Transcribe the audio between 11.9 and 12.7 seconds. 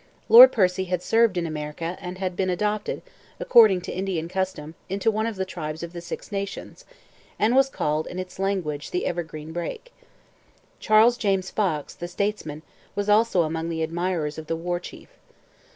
the statesman,